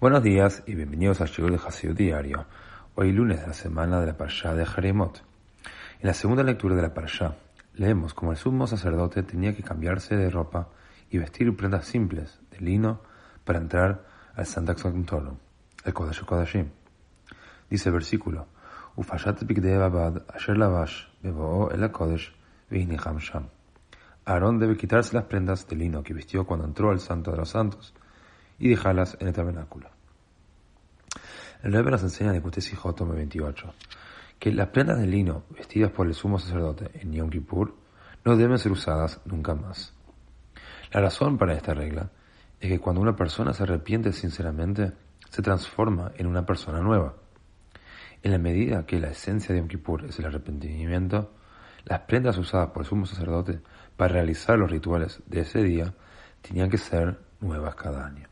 [0.00, 2.46] Buenos días y bienvenidos a Shigur de Hasidut Diario.
[2.94, 5.22] Hoy lunes de la semana de la Parashá de Jeremot.
[6.00, 7.36] En la segunda lectura de la Parashá,
[7.74, 10.68] leemos cómo el sumo sacerdote tenía que cambiarse de ropa
[11.10, 13.02] y vestir prendas simples de lino
[13.44, 15.36] para entrar al Santa Sanctorum,
[15.84, 16.70] el Kodesh Kodashim.
[17.68, 18.46] Dice el versículo,
[18.96, 22.32] Ufashat babad asher lavash bebo el Kodesh
[22.70, 23.48] sham.
[24.24, 27.50] Aarón debe quitarse las prendas de lino que vistió cuando entró al Santo de los
[27.50, 27.92] Santos
[28.60, 29.90] y dejarlas en el tabernáculo.
[31.62, 33.74] El Rebbe nos enseña en Kutesi Tome 28
[34.38, 37.74] que las prendas de lino vestidas por el sumo sacerdote en Yom Kippur
[38.24, 39.94] no deben ser usadas nunca más.
[40.92, 42.10] La razón para esta regla
[42.58, 44.92] es que cuando una persona se arrepiente sinceramente,
[45.28, 47.16] se transforma en una persona nueva.
[48.22, 51.34] En la medida que la esencia de Yom Kippur es el arrepentimiento,
[51.84, 53.60] las prendas usadas por el sumo sacerdote
[53.96, 55.94] para realizar los rituales de ese día
[56.40, 58.29] tenían que ser nuevas cada año.